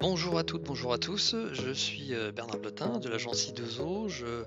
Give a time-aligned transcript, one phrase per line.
[0.00, 1.34] Bonjour à toutes, bonjour à tous.
[1.52, 4.08] Je suis euh, Bernard Blotin de l'agence I2O.
[4.08, 4.44] Je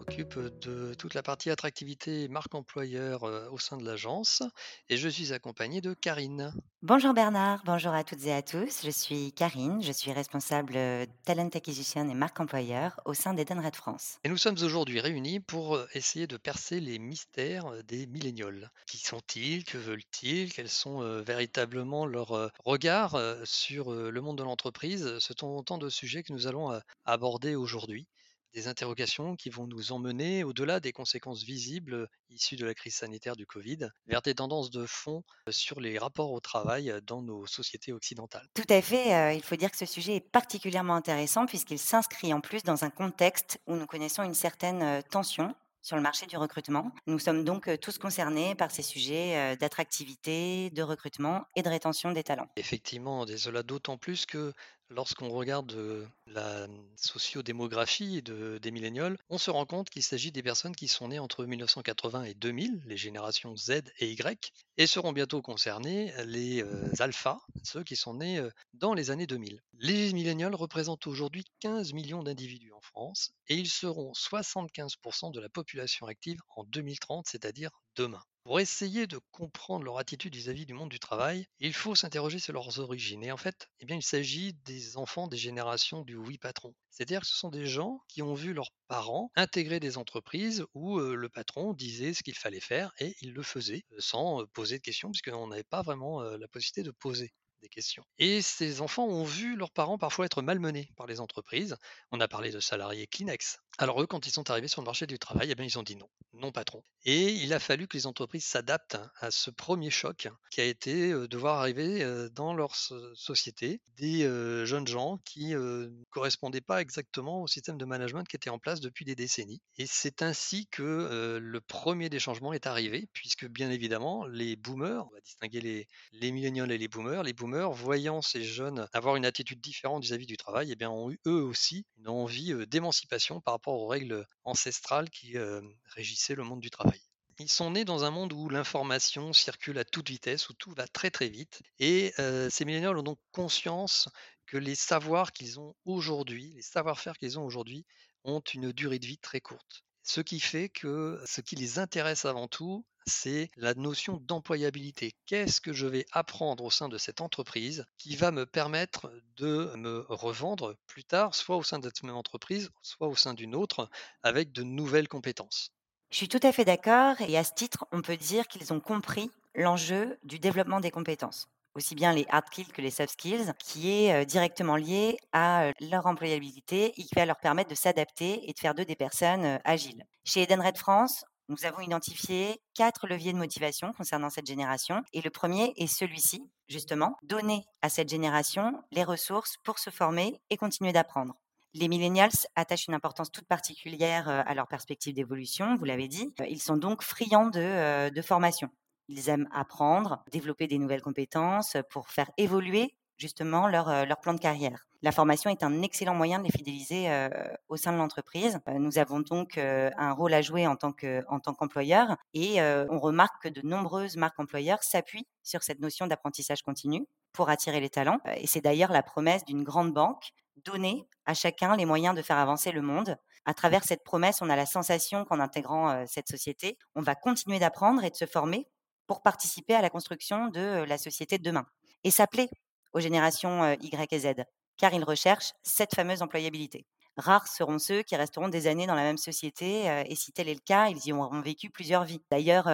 [0.00, 4.42] m'occupe de toute la partie attractivité et marque employeur au sein de l'agence
[4.88, 6.54] et je suis accompagné de Karine.
[6.82, 8.80] Bonjour Bernard, bonjour à toutes et à tous.
[8.82, 10.78] Je suis Karine, je suis responsable
[11.26, 14.18] Talent Acquisition et marque employeur au sein d'Edenred France.
[14.24, 18.70] Et nous sommes aujourd'hui réunis pour essayer de percer les mystères des millénials.
[18.86, 24.38] Qui sont-ils Que veulent-ils Quels sont euh, véritablement leurs euh, regards euh, sur le monde
[24.38, 25.18] de l'entreprise?
[25.18, 28.08] Ce sont autant de sujets que nous allons aborder aujourd'hui.
[28.52, 33.36] Des interrogations qui vont nous emmener au-delà des conséquences visibles issues de la crise sanitaire
[33.36, 37.22] du Covid, vers des tendances de fond euh, sur les rapports au travail euh, dans
[37.22, 38.48] nos sociétés occidentales.
[38.54, 42.34] Tout à fait, euh, il faut dire que ce sujet est particulièrement intéressant puisqu'il s'inscrit
[42.34, 46.36] en plus dans un contexte où nous connaissons une certaine tension sur le marché du
[46.36, 46.90] recrutement.
[47.06, 52.22] Nous sommes donc tous concernés par ces sujets d'attractivité, de recrutement et de rétention des
[52.22, 52.48] talents.
[52.56, 54.52] Effectivement, cela d'autant plus que
[54.90, 60.42] lorsqu'on regarde euh, la sociodémographie de, des millénials, on se rend compte qu'il s'agit des
[60.42, 65.12] personnes qui sont nées entre 1980 et 2000, les générations Z et Y, et seront
[65.12, 69.62] bientôt concernées les euh, alphas, ceux qui sont nés euh, dans les années 2000.
[69.74, 75.48] Les millénials représentent aujourd'hui 15 millions d'individus en France et ils seront 75% de la
[75.48, 78.22] population active en 2030, c'est-à-dire demain.
[78.44, 82.52] Pour essayer de comprendre leur attitude vis-à-vis du monde du travail, il faut s'interroger sur
[82.52, 83.24] leurs origines.
[83.24, 86.74] Et en fait, eh bien, il s'agit des enfants des générations du oui patron.
[86.90, 90.98] C'est-à-dire que ce sont des gens qui ont vu leurs parents intégrer des entreprises où
[90.98, 94.46] euh, le patron disait ce qu'il fallait faire et il le faisait euh, sans euh,
[94.52, 97.32] poser de questions, puisqu'on n'avait pas vraiment la possibilité de poser
[97.68, 98.04] questions.
[98.18, 101.76] Et ces enfants ont vu leurs parents parfois être malmenés par les entreprises.
[102.10, 103.58] On a parlé de salariés Kleenex.
[103.78, 105.96] Alors eux, quand ils sont arrivés sur le marché du travail, eh ils ont dit
[105.96, 106.82] non, non patron.
[107.04, 111.12] Et il a fallu que les entreprises s'adaptent à ce premier choc qui a été
[111.12, 115.88] euh, de voir arriver euh, dans leur so- société des euh, jeunes gens qui ne
[116.10, 119.62] correspondaient pas exactement au système de management qui était en place depuis des décennies.
[119.76, 125.06] Et c'est ainsi que le premier des changements est arrivé, puisque bien évidemment, les boomers,
[125.06, 129.26] on va distinguer les, les et les boomers, les boomers, voyant ces jeunes avoir une
[129.26, 133.54] attitude différente vis-à-vis du travail, eh bien, ont eu eux aussi une envie d'émancipation par
[133.54, 137.00] rapport aux règles ancestrales qui euh, régissaient le monde du travail.
[137.38, 140.86] Ils sont nés dans un monde où l'information circule à toute vitesse, où tout va
[140.86, 141.62] très très vite.
[141.78, 142.12] Et
[142.50, 144.10] ces millénials ont donc conscience
[144.44, 147.86] que les savoirs qu'ils ont aujourd'hui, les savoir-faire qu'ils ont aujourd'hui,
[148.24, 149.84] ont une durée de vie très courte.
[150.02, 155.14] Ce qui fait que ce qui les intéresse avant tout, c'est la notion d'employabilité.
[155.24, 159.74] Qu'est-ce que je vais apprendre au sein de cette entreprise qui va me permettre de
[159.76, 163.54] me revendre plus tard, soit au sein de cette même entreprise, soit au sein d'une
[163.54, 163.88] autre,
[164.22, 165.72] avec de nouvelles compétences?
[166.10, 168.80] Je suis tout à fait d'accord et à ce titre, on peut dire qu'ils ont
[168.80, 173.52] compris l'enjeu du développement des compétences, aussi bien les hard skills que les soft skills,
[173.58, 178.52] qui est directement lié à leur employabilité et qui va leur permettre de s'adapter et
[178.52, 180.04] de faire d'eux des personnes agiles.
[180.24, 185.30] Chez Edenred France, nous avons identifié quatre leviers de motivation concernant cette génération et le
[185.30, 190.92] premier est celui-ci, justement, donner à cette génération les ressources pour se former et continuer
[190.92, 191.34] d'apprendre.
[191.74, 196.32] Les millennials attachent une importance toute particulière à leur perspective d'évolution, vous l'avez dit.
[196.48, 198.70] Ils sont donc friands de formation.
[199.12, 204.32] Ils aiment apprendre, développer des nouvelles compétences pour faire évoluer justement leur, euh, leur plan
[204.34, 204.86] de carrière.
[205.02, 207.28] La formation est un excellent moyen de les fidéliser euh,
[207.68, 208.58] au sein de l'entreprise.
[208.68, 212.60] Euh, nous avons donc euh, un rôle à jouer en tant que en qu'employeur et
[212.62, 217.48] euh, on remarque que de nombreuses marques employeurs s'appuient sur cette notion d'apprentissage continu pour
[217.50, 218.20] attirer les talents.
[218.26, 220.30] Euh, Et c'est d'ailleurs la promesse d'une grande banque
[220.64, 223.16] donner à chacun les moyens de faire avancer le monde.
[223.46, 227.14] À travers cette promesse, on a la sensation qu'en intégrant euh, cette société, on va
[227.14, 228.66] continuer d'apprendre et de se former
[229.10, 231.66] pour participer à la construction de la société de demain.
[232.04, 232.48] Et ça plaît
[232.92, 234.44] aux générations Y et Z,
[234.76, 236.86] car ils recherchent cette fameuse employabilité.
[237.16, 240.54] Rares seront ceux qui resteront des années dans la même société, et si tel est
[240.54, 242.22] le cas, ils y auront vécu plusieurs vies.
[242.30, 242.70] D'ailleurs,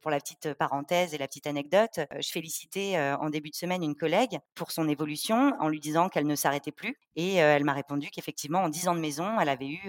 [0.00, 3.96] pour la petite parenthèse et la petite anecdote, je félicitais en début de semaine une
[3.96, 8.08] collègue pour son évolution en lui disant qu'elle ne s'arrêtait plus, et elle m'a répondu
[8.10, 9.80] qu'effectivement, en 10 ans de maison, elle avait eu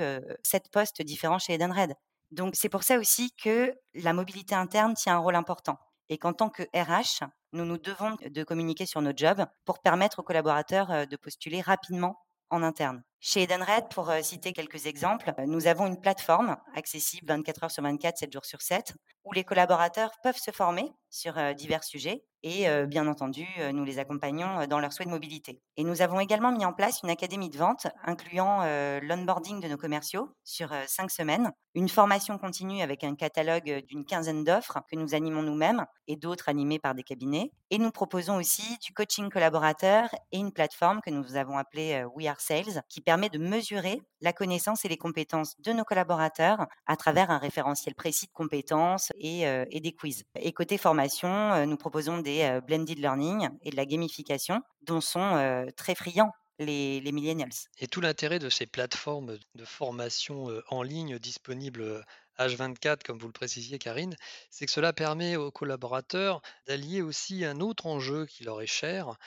[0.42, 1.94] sept postes différents chez Edenred.
[2.34, 5.78] Donc c'est pour ça aussi que la mobilité interne tient un rôle important
[6.10, 10.18] et qu'en tant que RH, nous nous devons de communiquer sur nos jobs pour permettre
[10.18, 12.18] aux collaborateurs de postuler rapidement
[12.50, 13.04] en interne.
[13.20, 18.18] Chez Edenred, pour citer quelques exemples, nous avons une plateforme accessible 24 heures sur 24,
[18.18, 18.96] 7 jours sur 7,
[19.26, 24.68] où les collaborateurs peuvent se former sur divers sujets et bien entendu, nous les accompagnons
[24.68, 25.62] dans leurs souhaits de mobilité.
[25.78, 28.64] Et nous avons également mis en place une académie de vente incluant
[29.02, 34.44] l'onboarding de nos commerciaux sur 5 semaines, une formation continue avec un catalogue d'une quinzaine
[34.44, 37.52] d'offres que nous animons nous-mêmes et d'autres animées par des cabinets.
[37.72, 42.28] Et nous proposons aussi du coaching collaborateur et une plateforme que nous avons appelée We
[42.28, 46.96] Are Sales qui permet de mesurer la connaissance et les compétences de nos collaborateurs à
[46.96, 50.24] travers un référentiel précis de compétences et, et des quiz.
[50.36, 52.33] Et côté formation, nous proposons des
[52.68, 57.50] blended learning et de la gamification dont sont très friands les, les millennials.
[57.80, 62.04] Et tout l'intérêt de ces plateformes de formation en ligne disponibles
[62.40, 64.16] H24, comme vous le précisiez, Karine,
[64.50, 69.18] c'est que cela permet aux collaborateurs d'allier aussi un autre enjeu qui leur est cher,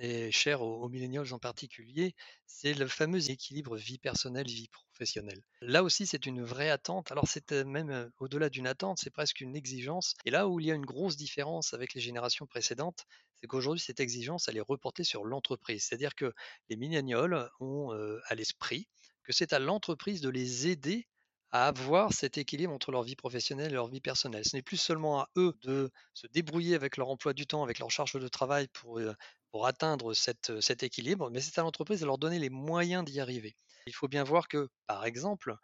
[0.00, 2.14] et cher aux, aux millennials en particulier,
[2.46, 5.42] c'est le fameux équilibre vie personnelle, vie professionnelle.
[5.60, 7.12] Là aussi, c'est une vraie attente.
[7.12, 10.14] Alors, c'est même au-delà d'une attente, c'est presque une exigence.
[10.24, 13.04] Et là où il y a une grosse différence avec les générations précédentes,
[13.40, 15.84] c'est qu'aujourd'hui, cette exigence, elle est reportée sur l'entreprise.
[15.84, 16.32] C'est-à-dire que
[16.68, 17.90] les millennials ont
[18.26, 18.88] à l'esprit
[19.22, 21.06] que c'est à l'entreprise de les aider
[21.52, 24.44] à avoir cet équilibre entre leur vie professionnelle et leur vie personnelle.
[24.44, 27.78] Ce n'est plus seulement à eux de se débrouiller avec leur emploi du temps, avec
[27.78, 29.00] leur charge de travail pour,
[29.50, 33.20] pour atteindre cette, cet équilibre, mais c'est à l'entreprise de leur donner les moyens d'y
[33.20, 33.56] arriver.
[33.86, 35.56] Il faut bien voir que, par exemple,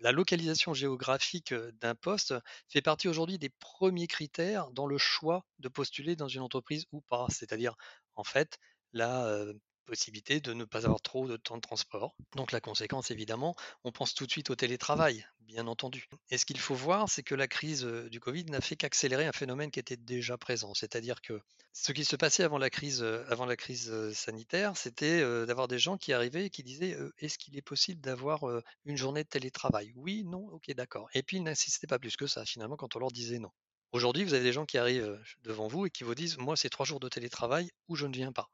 [0.00, 2.34] la localisation géographique d'un poste
[2.68, 7.00] fait partie aujourd'hui des premiers critères dans le choix de postuler dans une entreprise ou
[7.00, 7.26] pas.
[7.30, 7.76] C'est-à-dire,
[8.16, 8.58] en fait,
[8.92, 9.44] la
[9.84, 12.14] possibilité de ne pas avoir trop de temps de transport.
[12.36, 16.08] Donc la conséquence, évidemment, on pense tout de suite au télétravail, bien entendu.
[16.30, 19.32] Et ce qu'il faut voir, c'est que la crise du Covid n'a fait qu'accélérer un
[19.32, 20.74] phénomène qui était déjà présent.
[20.74, 21.40] C'est-à-dire que
[21.72, 26.12] ce qui se passait avant la crise, la crise sanitaire, c'était d'avoir des gens qui
[26.12, 28.44] arrivaient et qui disaient est-ce qu'il est possible d'avoir
[28.84, 29.92] une journée de télétravail?
[29.96, 31.08] Oui, non, ok, d'accord.
[31.14, 33.50] Et puis ils n'insistaient pas plus que ça, finalement, quand on leur disait non.
[33.92, 36.70] Aujourd'hui, vous avez des gens qui arrivent devant vous et qui vous disent moi, c'est
[36.70, 38.48] trois jours de télétravail ou je ne viens pas.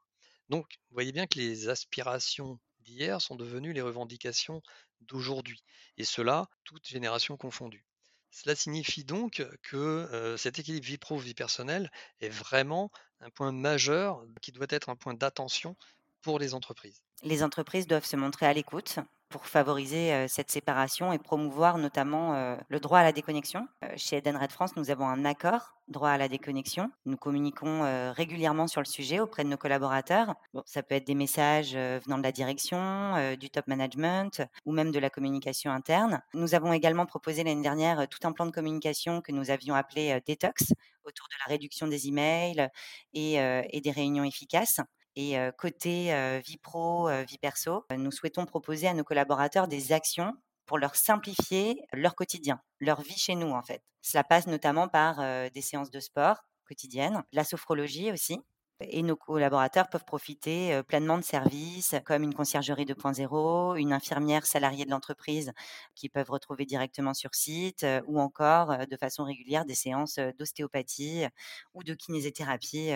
[0.49, 4.61] Donc, vous voyez bien que les aspirations d'hier sont devenues les revendications
[5.01, 5.63] d'aujourd'hui,
[5.97, 7.85] et cela, toute génération confondue.
[8.31, 12.91] Cela signifie donc que cet équilibre vie pro-vie personnelle est vraiment
[13.21, 15.75] un point majeur qui doit être un point d'attention
[16.21, 17.01] pour les entreprises.
[17.23, 18.99] Les entreprises doivent se montrer à l'écoute
[19.29, 23.67] pour favoriser cette séparation et promouvoir notamment le droit à la déconnexion.
[23.95, 26.91] chez Edenred France, nous avons un accord droit à la déconnexion.
[27.05, 30.35] Nous communiquons régulièrement sur le sujet auprès de nos collaborateurs.
[30.53, 34.91] Bon, ça peut être des messages venant de la direction, du top management ou même
[34.91, 36.21] de la communication interne.
[36.33, 40.19] Nous avons également proposé l'année dernière tout un plan de communication que nous avions appelé
[40.27, 40.73] Detox
[41.05, 42.69] autour de la réduction des emails
[43.13, 44.79] et des réunions efficaces.
[45.21, 50.33] Et côté vie pro, vie perso, nous souhaitons proposer à nos collaborateurs des actions
[50.65, 53.83] pour leur simplifier leur quotidien, leur vie chez nous en fait.
[54.01, 55.17] Cela passe notamment par
[55.51, 58.39] des séances de sport quotidiennes, la sophrologie aussi,
[58.81, 64.85] et nos collaborateurs peuvent profiter pleinement de services comme une conciergerie 2.0, une infirmière salariée
[64.85, 65.51] de l'entreprise
[65.95, 71.25] qui peuvent retrouver directement sur site ou encore de façon régulière des séances d'ostéopathie
[71.73, 72.91] ou de kinésithérapie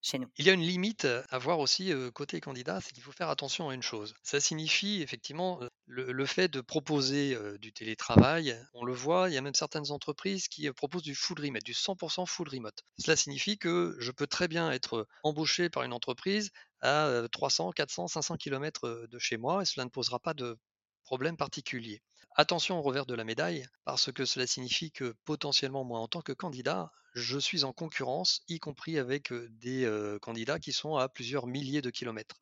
[0.00, 0.28] chez nous.
[0.36, 3.68] Il y a une limite à voir aussi côté candidat, c'est qu'il faut faire attention
[3.68, 4.14] à une chose.
[4.22, 8.56] Ça signifie effectivement le, fait de proposer du télétravail.
[8.74, 11.72] On le voit, il y a même certaines entreprises qui proposent du full remote, du
[11.72, 12.84] 100% full remote.
[12.98, 16.50] Cela signifie que je peux très bien être embauché par une entreprise
[16.80, 20.58] à 300, 400, 500 km de chez moi et cela ne posera pas de
[21.04, 22.02] problème particulier.
[22.36, 26.20] Attention au revers de la médaille, parce que cela signifie que potentiellement, moi, en tant
[26.20, 29.90] que candidat, je suis en concurrence, y compris avec des
[30.22, 32.36] candidats qui sont à plusieurs milliers de kilomètres.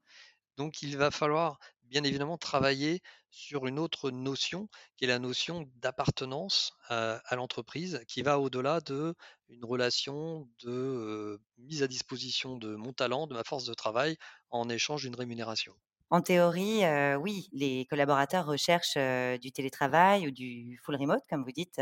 [0.57, 3.03] Donc il va falloir bien évidemment travailler
[3.37, 9.15] sur une autre notion, qui est la notion d'appartenance à, l'entreprise, qui va au-delà de
[9.61, 14.17] relation de mise à disposition de mon talent, de ma force de travail,
[14.51, 15.75] en échange d'une rémunération.
[16.09, 16.81] En théorie,
[17.21, 18.97] oui, les collaborateurs recherchent
[19.41, 21.81] du télétravail ou du full remote, comme vous dites,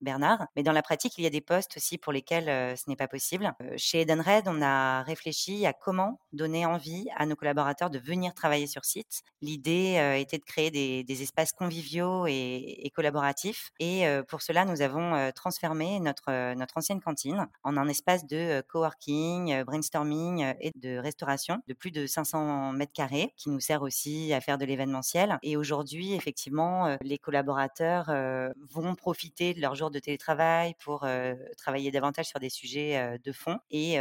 [0.00, 0.46] Bernard.
[0.56, 3.08] Mais dans la pratique, il y a des postes aussi pour lesquels ce n'est pas
[3.08, 3.52] possible.
[3.76, 8.66] chez Edenred, on a réfléchi à comment donner envie à nos collaborateurs de venir travailler
[8.66, 9.22] sur site.
[9.42, 13.72] L'idée était de créer des, espaces conviviaux et, collaboratifs.
[13.78, 16.30] Et pour cela, nous avons transformé notre,
[16.74, 22.72] ancienne cantine en un espace de coworking, brainstorming et de restauration de plus de 500
[22.72, 25.38] mètres carrés qui nous nous sert aussi à faire de l'événementiel.
[25.42, 28.10] Et aujourd'hui, effectivement, les collaborateurs
[28.70, 31.06] vont profiter de leur jour de télétravail pour
[31.56, 33.98] travailler davantage sur des sujets de fond et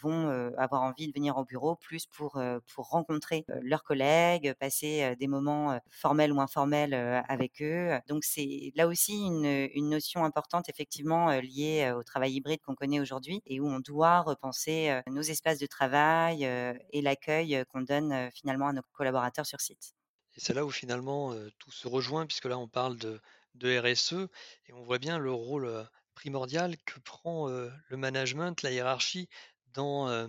[0.00, 2.40] vont avoir envie de venir au bureau plus pour,
[2.74, 6.94] pour rencontrer leurs collègues, passer des moments formels ou informels
[7.28, 7.98] avec eux.
[8.08, 13.00] Donc c'est là aussi une, une notion importante effectivement liée au travail hybride qu'on connaît
[13.00, 18.68] aujourd'hui et où on doit repenser nos espaces de travail et l'accueil qu'on donne finalement
[18.68, 19.94] à nos collaborateurs sur site.
[20.36, 23.20] Et c'est là où finalement tout se rejoint, puisque là on parle de,
[23.54, 24.28] de RSE
[24.66, 29.28] et on voit bien le rôle primordial que prend le management, la hiérarchie
[29.72, 30.28] dans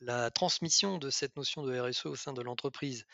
[0.00, 3.06] la transmission de cette notion de RSE au sein de l'entreprise.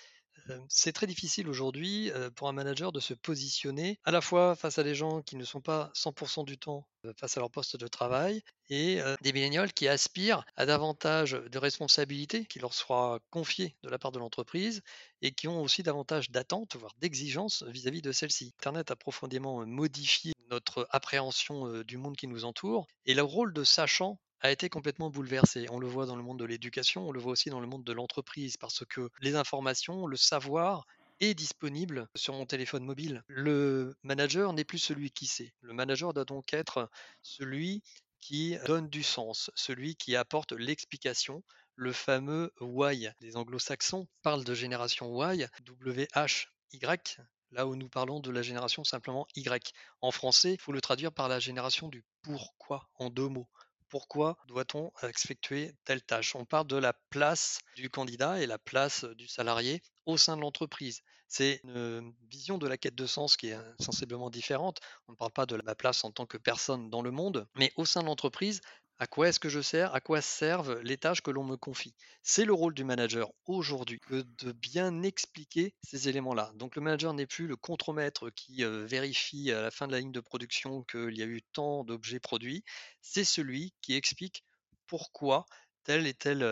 [0.68, 4.82] C'est très difficile aujourd'hui pour un manager de se positionner à la fois face à
[4.82, 8.42] des gens qui ne sont pas 100% du temps face à leur poste de travail
[8.70, 13.98] et des millénials qui aspirent à davantage de responsabilités qui leur soient confiées de la
[13.98, 14.82] part de l'entreprise
[15.22, 18.52] et qui ont aussi davantage d'attentes, voire d'exigences vis-à-vis de celles-ci.
[18.58, 23.64] Internet a profondément modifié notre appréhension du monde qui nous entoure et le rôle de
[23.64, 25.66] sachant a été complètement bouleversé.
[25.70, 27.84] On le voit dans le monde de l'éducation, on le voit aussi dans le monde
[27.84, 30.86] de l'entreprise, parce que les informations, le savoir
[31.20, 33.24] est disponible sur mon téléphone mobile.
[33.26, 35.52] Le manager n'est plus celui qui sait.
[35.62, 36.88] Le manager doit donc être
[37.22, 37.82] celui
[38.20, 41.42] qui donne du sens, celui qui apporte l'explication,
[41.74, 43.08] le fameux why.
[43.20, 47.18] Les anglo-saxons parlent de génération Y, W-H-Y,
[47.50, 49.72] là où nous parlons de la génération simplement Y.
[50.00, 53.48] En français, il faut le traduire par la génération du pourquoi en deux mots
[53.88, 56.34] pourquoi doit-on effectuer telle tâche?
[56.36, 60.42] On parle de la place du candidat et la place du salarié au sein de
[60.42, 61.02] l'entreprise.
[61.26, 64.78] C'est une vision de la quête de sens qui est sensiblement différente.
[65.08, 67.72] On ne parle pas de ma place en tant que personne dans le monde, mais
[67.76, 68.60] au sein de l'entreprise,
[69.00, 69.94] à quoi est-ce que je sers?
[69.94, 71.94] À quoi servent les tâches que l'on me confie?
[72.22, 76.50] C'est le rôle du manager aujourd'hui de bien expliquer ces éléments-là.
[76.56, 80.12] Donc le manager n'est plus le contremaître qui vérifie à la fin de la ligne
[80.12, 82.64] de production qu'il y a eu tant d'objets produits.
[83.00, 84.42] C'est celui qui explique
[84.86, 85.46] pourquoi
[85.84, 86.42] telle et telle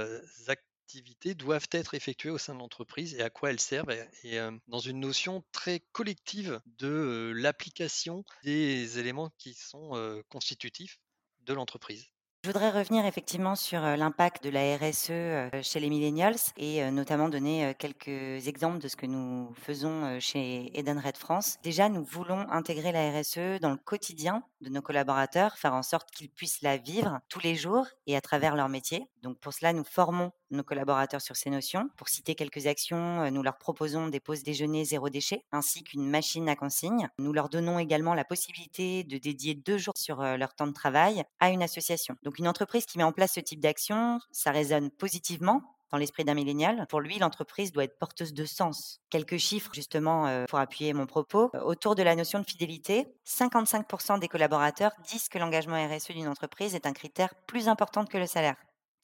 [0.47, 3.91] activité doivent être effectuées au sein de l'entreprise et à quoi elles servent,
[4.23, 4.39] et,
[4.69, 11.01] dans une notion très collective de l'application des éléments qui sont constitutifs
[11.41, 12.07] de l'entreprise.
[12.47, 17.75] Je voudrais revenir effectivement sur l'impact de la RSE chez les millennials et notamment donner
[17.77, 21.59] quelques exemples de ce que nous faisons chez Edenred France.
[21.65, 26.13] Déjà, nous voulons intégrer la RSE dans le quotidien de nos collaborateurs, faire en sorte
[26.13, 29.09] qu'ils puissent la vivre tous les jours et à travers leur métier.
[29.25, 31.89] Donc pour cela, nous formons nos collaborateurs sur ces notions.
[31.97, 36.49] Pour citer quelques actions, nous leur proposons des pauses déjeuner zéro déchet ainsi qu'une machine
[36.49, 37.09] à consigne.
[37.19, 41.25] Nous leur donnons également la possibilité de dédier deux jours sur leur temps de travail
[41.41, 42.17] à une association.
[42.23, 45.63] Donc une entreprise qui met en place ce type d'action, ça résonne positivement
[45.93, 46.85] dans l'esprit d'un millénial.
[46.89, 49.01] Pour lui, l'entreprise doit être porteuse de sens.
[49.09, 51.51] Quelques chiffres, justement, pour appuyer mon propos.
[51.63, 56.75] Autour de la notion de fidélité, 55% des collaborateurs disent que l'engagement RSE d'une entreprise
[56.75, 58.57] est un critère plus important que le salaire.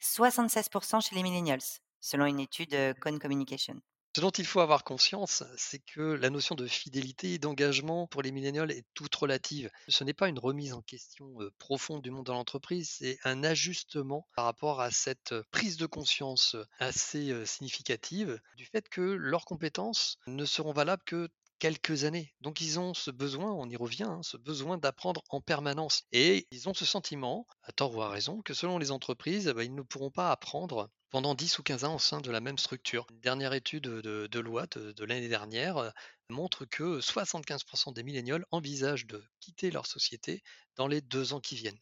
[0.02, 1.62] 76% chez les millennials,
[2.00, 3.80] selon une étude Con Communication.
[4.14, 8.21] Ce dont il faut avoir conscience, c'est que la notion de fidélité et d'engagement pour
[8.21, 9.71] les millénials est toute relative.
[9.88, 14.26] Ce n'est pas une remise en question profonde du monde de l'entreprise, c'est un ajustement
[14.37, 20.44] par rapport à cette prise de conscience assez significative du fait que leurs compétences ne
[20.44, 21.30] seront valables que
[21.62, 22.35] quelques années.
[22.40, 26.02] Donc ils ont ce besoin, on y revient, hein, ce besoin d'apprendre en permanence.
[26.11, 29.62] Et ils ont ce sentiment, à tort ou à raison, que selon les entreprises, bah,
[29.62, 32.59] ils ne pourront pas apprendre pendant 10 ou 15 ans au sein de la même
[32.59, 33.07] structure.
[33.12, 35.90] Une dernière étude de, loi de, l'année dernière euh,
[36.31, 40.42] montre que 75% des millénials envisagent de quitter leur société
[40.75, 41.78] dans les deux ans qui viennent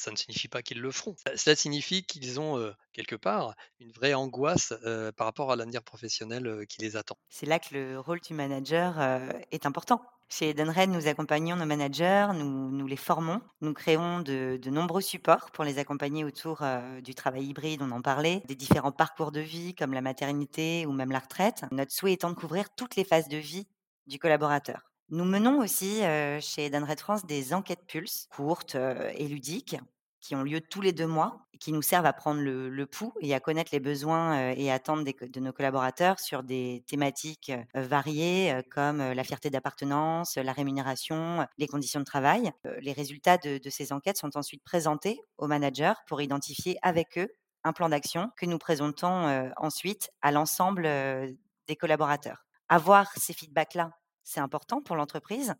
[0.00, 1.14] ça ne signifie pas qu'ils le feront.
[1.34, 4.72] Ça, signifie qu'ils ont quelque part une vraie angoisse
[5.16, 7.16] par rapport à l'avenir professionnel qui les attend.
[7.28, 8.98] C'est là que le rôle du manager
[9.50, 10.02] est important.
[10.32, 15.64] Chez Edenred, nous accompagnons nos managers, nous, les formons, nous créons de, nombreux supports pour
[15.64, 16.64] les accompagner autour
[17.02, 20.92] du travail hybride, on en parlait, des différents parcours de vie comme la maternité ou
[20.92, 21.64] même la retraite.
[21.72, 23.66] Notre souhait étant de couvrir toutes les phases de vie
[24.06, 24.89] du collaborateur.
[25.12, 26.02] Nous menons aussi
[26.40, 29.76] chez Edenred France des enquêtes pulse courtes et ludiques
[30.20, 33.34] qui ont lieu tous les deux mois qui nous servent à prendre le, pouls et
[33.34, 39.24] à connaître les besoins et attentes de nos collaborateurs sur des thématiques variées comme la
[39.24, 42.52] fierté d'appartenance, la rémunération, les conditions de travail.
[42.80, 47.28] Les résultats de ces enquêtes sont ensuite présentés aux managers pour identifier avec eux
[47.64, 50.84] un plan d'action que nous présentons ensuite à l'ensemble
[51.66, 52.46] des collaborateurs.
[52.68, 53.90] Avoir ces feedbacks-là
[54.30, 55.54] c'est important pour l'entreprise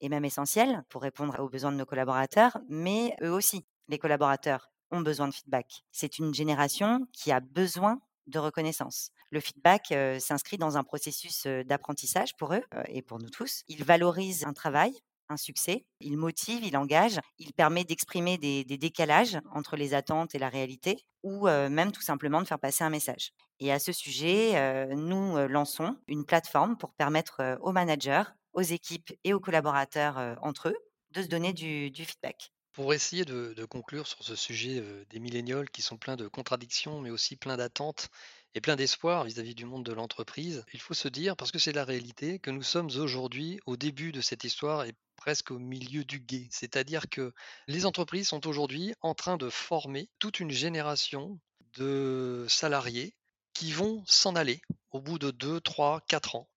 [0.00, 4.70] et même essentiel pour répondre aux besoins de nos collaborateurs, mais eux aussi, les collaborateurs,
[4.90, 5.84] ont besoin de feedback.
[5.92, 9.10] C'est une génération qui a besoin de reconnaissance.
[9.30, 13.28] Le feedback euh, s'inscrit dans un processus euh, d'apprentissage pour eux euh, et pour nous
[13.28, 13.62] tous.
[13.68, 14.94] Il valorise un travail,
[15.28, 20.38] un succès, il motive, il engage, il permet d'exprimer des, décalages entre les attentes et
[20.38, 23.32] la réalité, ou même tout simplement de faire passer un message.
[23.60, 29.32] Et à ce sujet, nous lançons une plateforme pour permettre aux managers, aux équipes et
[29.32, 30.76] aux collaborateurs entre eux
[31.12, 32.50] de se donner du, feedback.
[32.72, 37.00] Pour essayer de, de conclure sur ce sujet des millénials qui sont pleins de contradictions,
[37.00, 38.10] mais aussi pleins d'attentes
[38.54, 41.72] et pleins d'espoir vis-à-vis du monde de l'entreprise, il faut se dire, parce que c'est
[41.72, 46.04] la réalité, que nous sommes aujourd'hui au début de cette histoire et presque au milieu
[46.04, 46.48] du guet.
[46.50, 47.32] C'est-à-dire que
[47.66, 51.38] les entreprises sont aujourd'hui en train de former toute une génération
[51.76, 53.14] de salariés
[53.54, 56.48] qui vont s'en aller au bout de 2, 3, 4 ans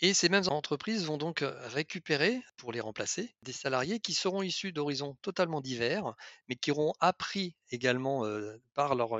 [0.00, 4.72] et ces mêmes entreprises vont donc récupérer, pour les remplacer, des salariés qui seront issus
[4.72, 6.14] d'horizons totalement divers,
[6.48, 8.24] mais qui auront appris également
[8.74, 9.18] par leur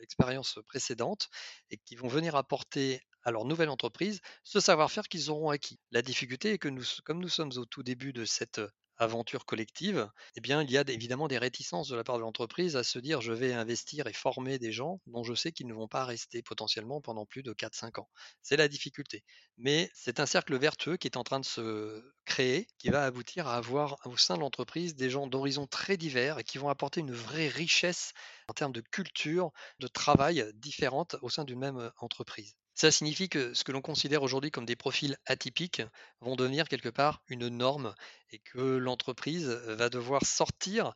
[0.00, 1.28] expérience précédente
[1.70, 5.78] et qui vont venir apporter à leur nouvelle entreprise ce savoir-faire qu'ils auront acquis.
[5.90, 8.60] La difficulté est que nous, comme nous sommes au tout début de cette
[8.98, 12.76] aventure collective, eh bien, il y a évidemment des réticences de la part de l'entreprise
[12.76, 15.74] à se dire je vais investir et former des gens dont je sais qu'ils ne
[15.74, 18.08] vont pas rester potentiellement pendant plus de 4-5 ans.
[18.42, 19.24] C'est la difficulté.
[19.56, 23.46] Mais c'est un cercle vertueux qui est en train de se créer, qui va aboutir
[23.48, 27.00] à avoir au sein de l'entreprise des gens d'horizons très divers et qui vont apporter
[27.00, 28.12] une vraie richesse
[28.48, 32.54] en termes de culture, de travail différente au sein d'une même entreprise.
[32.74, 35.82] Ça signifie que ce que l'on considère aujourd'hui comme des profils atypiques
[36.20, 37.94] vont devenir quelque part une norme
[38.30, 40.92] et que l'entreprise va devoir sortir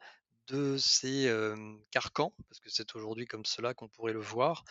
[0.48, 1.32] de ces
[1.90, 4.64] carcans, parce que c'est aujourd'hui comme cela qu'on pourrait le voir,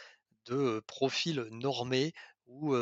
[0.45, 2.13] de profils normés
[2.47, 2.75] où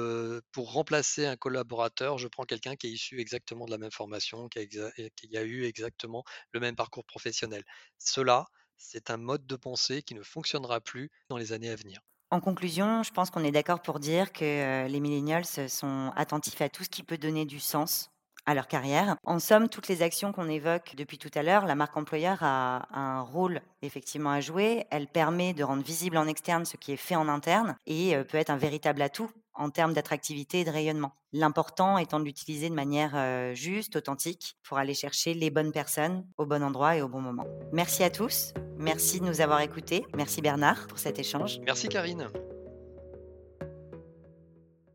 [0.52, 4.50] pour remplacer un collaborateur, je prends quelqu'un qui est issu exactement de la même formation,
[4.50, 7.64] qui a, qui a eu exactement le même parcours professionnel.
[8.00, 8.46] Cela,
[8.78, 12.02] c'est un mode de pensée qui ne fonctionnera plus dans les années à venir.
[12.32, 16.70] En conclusion, je pense qu'on est d'accord pour dire que les millennials sont attentifs à
[16.70, 18.10] tout ce qui peut donner du sens
[18.46, 19.16] à leur carrière.
[19.24, 22.88] En somme, toutes les actions qu'on évoque depuis tout à l'heure, la marque employeur a
[22.98, 24.86] un rôle effectivement à jouer.
[24.92, 28.38] Elle permet de rendre visible en externe ce qui est fait en interne et peut
[28.38, 31.14] être un véritable atout en termes d'attractivité et de rayonnement.
[31.32, 36.46] L'important étant de l'utiliser de manière juste, authentique, pour aller chercher les bonnes personnes au
[36.46, 37.46] bon endroit et au bon moment.
[37.72, 38.54] Merci à tous.
[38.78, 40.06] Merci de nous avoir écoutés.
[40.16, 41.60] Merci Bernard pour cet échange.
[41.66, 42.28] Merci Karine.